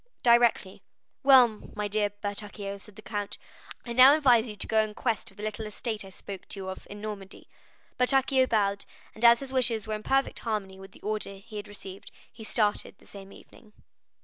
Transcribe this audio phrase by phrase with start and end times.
[0.23, 0.81] "Directly."
[1.21, 3.37] "Well, my dear Bertuccio," said the count,
[3.85, 6.59] "I now advise you to go in quest of the little estate I spoke to
[6.59, 7.47] you of in Normandy."
[7.99, 11.67] Bertuccio bowed, and as his wishes were in perfect harmony with the order he had
[11.67, 13.73] received, he started the same evening.